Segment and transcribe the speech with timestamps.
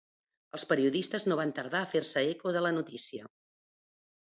[0.57, 3.31] Els periodistes no van tardar a fer-se eco de la notícia.